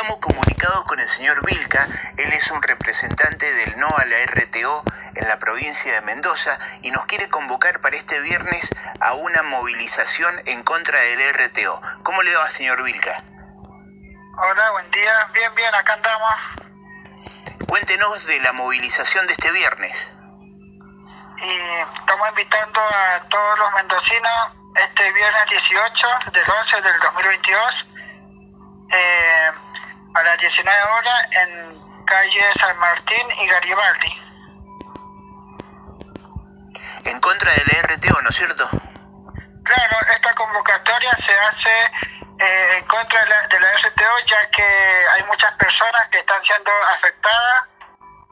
Estamos 0.00 0.20
comunicados 0.22 0.84
con 0.84 0.98
el 0.98 1.06
señor 1.06 1.44
Vilca, 1.44 1.86
él 2.16 2.32
es 2.32 2.50
un 2.50 2.62
representante 2.62 3.52
del 3.52 3.78
no 3.78 3.86
a 3.86 4.06
la 4.06 4.16
RTO 4.32 4.82
en 5.14 5.28
la 5.28 5.38
provincia 5.38 5.92
de 5.92 6.00
Mendoza 6.00 6.58
y 6.80 6.90
nos 6.90 7.04
quiere 7.04 7.28
convocar 7.28 7.82
para 7.82 7.96
este 7.96 8.18
viernes 8.20 8.70
a 8.98 9.12
una 9.12 9.42
movilización 9.42 10.40
en 10.46 10.62
contra 10.62 10.98
del 10.98 11.20
RTO. 11.34 11.82
¿Cómo 12.02 12.22
le 12.22 12.34
va, 12.34 12.48
señor 12.48 12.82
Vilca? 12.82 13.22
Hola, 14.38 14.70
buen 14.70 14.90
día. 14.90 15.28
Bien, 15.34 15.54
bien, 15.54 15.74
acá 15.74 15.92
andamos. 15.92 16.34
Cuéntenos 17.68 18.24
de 18.24 18.40
la 18.40 18.54
movilización 18.54 19.26
de 19.26 19.34
este 19.34 19.52
viernes. 19.52 20.14
Y 21.36 21.60
estamos 22.00 22.26
invitando 22.30 22.80
a 22.80 23.28
todos 23.28 23.58
los 23.58 23.72
mendocinos 23.74 24.48
este 24.76 25.12
viernes 25.12 25.44
18 25.50 26.08
del 26.32 26.50
11 26.50 26.80
del 26.80 27.00
2022 27.00 27.60
eh, 28.92 29.50
a 30.14 30.22
las 30.22 30.38
19 30.38 30.82
horas 30.82 31.26
en 31.32 32.04
calle 32.04 32.42
San 32.60 32.76
Martín 32.78 33.30
y 33.42 33.46
Garibaldi. 33.46 34.22
En 37.04 37.20
contra 37.20 37.50
del 37.52 37.96
RTO, 37.96 38.22
¿no 38.22 38.28
es 38.28 38.36
cierto? 38.36 38.68
Claro, 39.64 39.96
esta 40.14 40.34
convocatoria 40.34 41.10
se 41.26 41.38
hace 41.38 41.92
eh, 42.38 42.76
en 42.78 42.86
contra 42.86 43.20
de 43.22 43.28
la, 43.28 43.48
de 43.48 43.60
la 43.60 43.68
RTO 43.76 44.18
ya 44.26 44.50
que 44.50 44.64
hay 45.12 45.22
muchas 45.24 45.52
personas 45.52 46.08
que 46.10 46.18
están 46.18 46.42
siendo 46.44 46.70
afectadas 46.96 47.64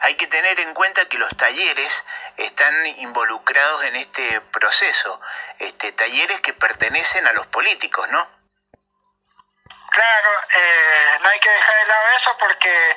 Hay 0.00 0.14
que 0.16 0.26
tener 0.26 0.60
en 0.60 0.74
cuenta 0.74 1.08
que 1.08 1.18
los 1.18 1.34
talleres 1.36 2.04
están 2.36 2.86
involucrados 2.98 3.84
en 3.84 3.96
este 3.96 4.40
proceso, 4.52 5.20
este, 5.58 5.92
talleres 5.92 6.40
que 6.40 6.52
pertenecen 6.52 7.26
a 7.26 7.32
los 7.32 7.46
políticos, 7.46 8.06
¿no? 8.10 8.35
Claro, 9.96 10.30
eh, 10.54 11.18
no 11.22 11.28
hay 11.30 11.40
que 11.40 11.48
dejar 11.48 11.74
de 11.78 11.86
lado 11.86 12.08
eso 12.20 12.36
porque 12.38 12.96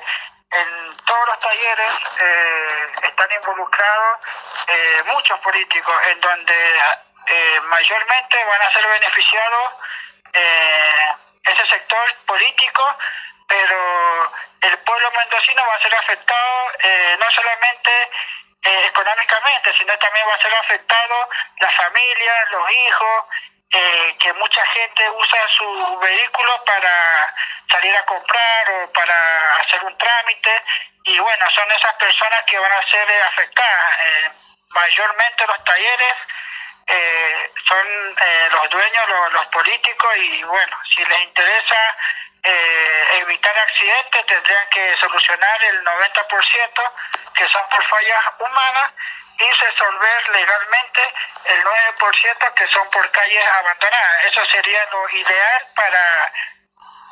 en 0.52 0.98
todos 1.06 1.28
los 1.28 1.40
talleres 1.40 1.94
eh, 2.20 2.92
están 3.04 3.32
involucrados 3.32 4.20
eh, 4.68 5.04
muchos 5.06 5.40
políticos, 5.40 5.96
en 6.08 6.20
donde 6.20 6.80
eh, 7.28 7.62
mayormente 7.62 8.44
van 8.44 8.62
a 8.62 8.74
ser 8.74 8.86
beneficiados 8.86 9.74
eh, 10.34 11.14
ese 11.46 11.66
sector 11.68 12.16
político, 12.26 12.98
pero 13.48 14.34
el 14.60 14.78
pueblo 14.80 15.10
mendocino 15.18 15.66
va 15.66 15.76
a 15.76 15.82
ser 15.82 15.96
afectado 15.96 16.72
eh, 16.84 17.18
no 17.18 17.32
solamente 17.32 18.10
económicamente, 18.90 19.74
sino 19.80 19.98
también 20.00 20.28
va 20.28 20.36
a 20.36 20.42
ser 20.42 20.54
afectado 20.54 21.30
la 21.62 21.72
familia, 21.72 22.34
los 22.52 22.70
hijos, 22.70 23.24
eh, 23.72 24.16
que 24.20 24.34
mucha 24.34 24.66
gente 24.66 25.10
usa 25.12 25.48
su 25.58 26.00
vehículo 26.00 26.64
para 26.66 27.36
salir 27.72 27.96
a 27.96 28.06
comprar 28.06 28.72
o 28.72 28.92
para 28.92 29.56
hacer 29.58 29.84
un 29.84 29.98
trámite 29.98 30.64
y 31.06 31.20
bueno, 31.20 31.46
son 31.56 31.70
esas 31.72 31.94
personas 31.94 32.42
que 32.48 32.60
van 32.60 32.72
a 32.72 32.92
ser 32.92 33.10
eh, 33.10 33.22
afectadas. 33.22 34.06
Eh, 34.06 34.32
mayormente 34.70 35.46
los 35.48 35.64
talleres 35.64 36.14
eh, 36.88 37.52
son 37.68 38.18
eh, 38.22 38.50
los 38.52 38.70
dueños, 38.70 39.10
los, 39.10 39.34
los, 39.34 39.46
políticos 39.48 40.16
y 40.18 40.44
bueno, 40.44 40.78
si 40.96 41.04
les 41.06 41.20
interesa 41.22 41.98
evitar 42.42 43.54
accidentes 43.60 44.26
tendrían 44.26 44.66
que 44.70 44.96
solucionar 44.98 45.64
el 45.66 45.84
90% 45.84 46.92
que 47.36 47.48
son 47.50 47.62
por 47.70 47.84
fallas 47.84 48.24
humanas 48.40 48.92
y 49.40 49.52
resolver 49.52 50.30
legalmente 50.30 51.14
el 51.46 51.64
9% 51.64 52.54
que 52.54 52.68
son 52.72 52.90
por 52.90 53.10
calles 53.12 53.46
abandonadas. 53.60 54.26
Eso 54.26 54.46
sería 54.52 54.86
lo 54.92 55.10
ideal 55.10 55.68
para 55.76 56.34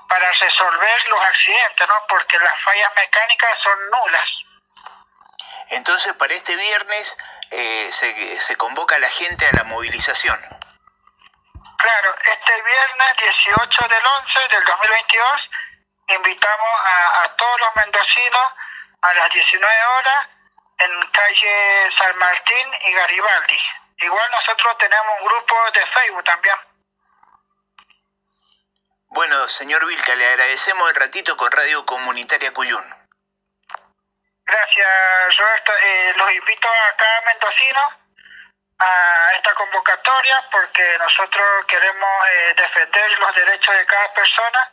para 0.07 0.31
resolver 0.31 1.09
los 1.09 1.25
accidentes, 1.25 1.87
¿no? 1.87 1.95
Porque 2.07 2.39
las 2.39 2.53
fallas 2.63 2.89
mecánicas 2.95 3.59
son 3.61 3.89
nulas. 3.89 4.25
Entonces, 5.69 6.13
para 6.13 6.33
este 6.33 6.55
viernes 6.55 7.17
eh, 7.51 7.91
se, 7.91 8.39
se 8.39 8.55
convoca 8.55 8.95
a 8.95 8.99
la 8.99 9.09
gente 9.09 9.45
a 9.45 9.51
la 9.51 9.63
movilización. 9.65 10.39
Claro, 11.77 12.15
este 12.23 12.61
viernes 12.61 13.13
18 13.45 13.87
del 13.89 14.05
11 14.05 14.47
del 14.49 14.63
2022 14.63 15.49
invitamos 16.07 16.69
a, 16.85 17.23
a 17.23 17.35
todos 17.35 17.59
los 17.59 17.75
mendocinos 17.75 18.53
a 19.01 19.13
las 19.13 19.29
19 19.29 19.85
horas 19.97 20.27
en 20.79 21.11
calle 21.11 21.89
San 21.97 22.17
Martín 22.17 22.73
y 22.85 22.93
Garibaldi. 22.93 23.59
Igual 23.99 24.31
nosotros 24.31 24.77
tenemos 24.77 25.15
un 25.19 25.27
grupo 25.27 25.55
de 25.73 25.85
Facebook 25.87 26.23
también. 26.23 26.55
Bueno, 29.09 29.47
señor 29.47 29.85
Vilca, 29.85 30.15
le 30.15 30.27
agradecemos 30.27 30.89
el 30.89 30.95
ratito 30.95 31.35
con 31.37 31.51
Radio 31.51 31.85
Comunitaria 31.85 32.53
Cuyún. 32.53 32.83
Gracias, 34.45 35.37
Roberto. 35.37 35.71
Eh, 35.83 36.13
los 36.15 36.31
invito 36.31 36.67
a 36.67 36.95
cada 36.95 37.21
mendocino 37.21 38.07
a 38.79 39.31
esta 39.35 39.53
convocatoria 39.55 40.49
porque 40.51 40.97
nosotros 40.99 41.65
queremos 41.67 42.09
eh, 42.31 42.53
defender 42.55 43.19
los 43.19 43.35
derechos 43.35 43.75
de 43.75 43.85
cada 43.85 44.13
persona. 44.13 44.71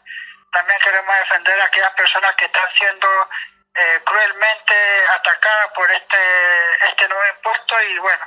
También 0.52 0.78
queremos 0.80 1.16
defender 1.16 1.60
a 1.60 1.64
aquellas 1.64 1.90
personas 1.92 2.32
que 2.36 2.44
están 2.44 2.68
siendo 2.78 3.28
eh, 3.74 4.00
cruelmente 4.04 4.74
atacadas 5.10 5.72
por 5.74 5.90
este, 5.90 6.16
este 6.88 7.08
nuevo 7.08 7.24
impuesto 7.36 7.82
y 7.82 7.98
bueno, 7.98 8.24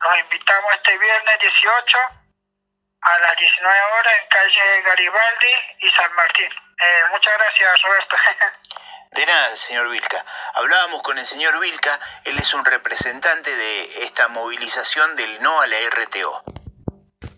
los 0.00 0.18
invitamos 0.18 0.74
este 0.74 0.98
viernes 0.98 1.38
18 1.40 1.98
a 3.02 3.18
las 3.20 3.36
19 3.36 3.80
horas 3.98 4.12
en 4.20 4.28
calle 4.28 4.82
Garibaldi 4.82 5.76
y 5.80 5.88
San 5.90 6.12
Martín. 6.14 6.50
Eh, 6.50 7.04
muchas 7.10 7.34
gracias, 7.38 7.82
Roberto. 7.82 8.16
De 9.12 9.24
nada, 9.24 9.56
señor 9.56 9.88
Vilca. 9.88 10.24
Hablábamos 10.54 11.02
con 11.02 11.16
el 11.16 11.26
señor 11.26 11.58
Vilca, 11.60 11.98
él 12.24 12.38
es 12.38 12.52
un 12.52 12.64
representante 12.64 13.54
de 13.54 14.04
esta 14.04 14.28
movilización 14.28 15.16
del 15.16 15.40
no 15.42 15.60
a 15.60 15.66
la 15.66 15.76
RTO. 15.90 16.42